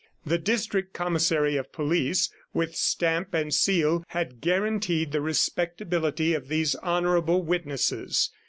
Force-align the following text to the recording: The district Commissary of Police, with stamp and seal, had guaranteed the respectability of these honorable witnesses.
The 0.25 0.39
district 0.39 0.93
Commissary 0.95 1.57
of 1.57 1.71
Police, 1.71 2.31
with 2.55 2.75
stamp 2.75 3.35
and 3.35 3.53
seal, 3.53 4.03
had 4.07 4.41
guaranteed 4.41 5.11
the 5.11 5.21
respectability 5.21 6.33
of 6.33 6.47
these 6.47 6.73
honorable 6.73 7.43
witnesses. 7.43 8.31